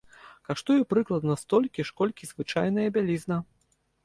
Каштуе 0.47 0.77
прыкладна 0.93 1.35
столькі 1.43 1.83
ж, 1.87 1.93
колькі 2.01 2.31
звычайная 2.33 2.87
бялізна. 2.97 3.41